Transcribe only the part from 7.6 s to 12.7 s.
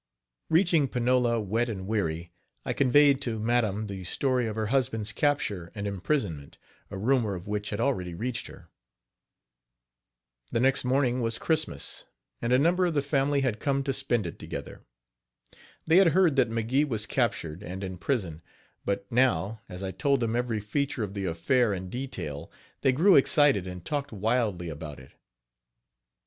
had already reached her. The next morning was Christmas, and a